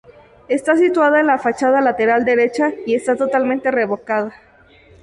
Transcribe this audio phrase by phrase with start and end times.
[0.47, 4.33] Está situada en la fachada lateral derecha y está totalmente revocada.